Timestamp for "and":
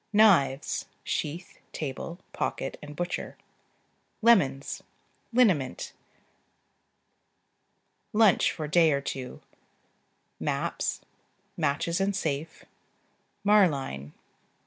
2.81-2.95, 12.01-12.15